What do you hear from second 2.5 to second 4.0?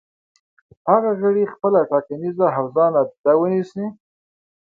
حوزه نادیده ونیسي.